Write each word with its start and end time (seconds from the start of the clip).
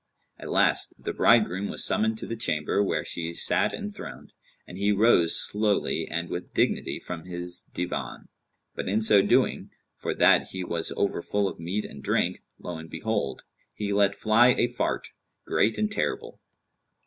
At 0.39 0.49
last, 0.49 0.95
the 0.97 1.13
bridegroom 1.13 1.69
was 1.69 1.85
summoned 1.85 2.17
to 2.17 2.25
the 2.25 2.35
chamber 2.35 2.81
where 2.83 3.05
she 3.05 3.35
sat 3.35 3.71
enthroned; 3.71 4.33
and 4.65 4.79
he 4.79 4.91
rose 4.91 5.39
slowly 5.39 6.07
and 6.09 6.27
with 6.27 6.55
dignity 6.55 6.99
from 6.99 7.25
his 7.25 7.65
divan; 7.71 8.27
but 8.73 8.89
in 8.89 9.01
so 9.01 9.21
doing, 9.21 9.69
for 9.95 10.15
that 10.15 10.47
he 10.47 10.63
was 10.63 10.91
over 10.97 11.21
full 11.21 11.47
of 11.47 11.59
meat 11.59 11.85
and 11.85 12.01
drink, 12.01 12.41
lo 12.57 12.79
and 12.79 12.89
behold! 12.89 13.43
he 13.75 13.93
let 13.93 14.15
fly 14.15 14.55
a 14.57 14.67
fart, 14.69 15.09
great 15.45 15.77
and 15.77 15.91
terrible. 15.91 16.39